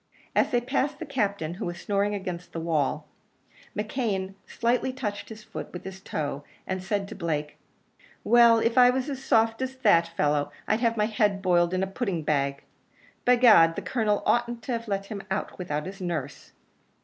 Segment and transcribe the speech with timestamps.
[0.35, 3.07] As they passed the Captain, who was snoring against the wall,
[3.77, 7.59] McKeon slightly touched his foot with his toe, and said to Blake,
[8.23, 11.83] "Well; if I was as soft as that fellow, I'd have my head boiled in
[11.83, 12.63] a pudding bag.
[13.25, 16.53] By gad, the Colonel oughtn't to let him out without his nurse."